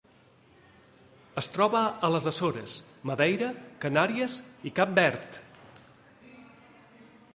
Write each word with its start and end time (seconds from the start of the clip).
Es 1.41 1.49
troba 1.57 1.81
a 2.07 2.09
les 2.13 2.29
Açores, 2.31 2.73
Madeira, 3.11 3.51
Canàries 3.85 4.39
i 4.71 4.73
Cap 4.81 4.97
Verd. 5.01 5.39